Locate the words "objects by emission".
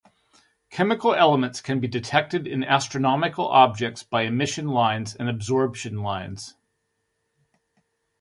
3.47-4.67